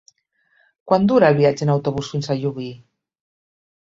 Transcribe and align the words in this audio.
Quant 0.91 1.03
dura 1.11 1.29
el 1.33 1.37
viatge 1.39 1.63
en 1.65 1.71
autobús 1.73 2.09
fins 2.13 2.31
a 2.31 2.39
Llubí? 2.39 2.71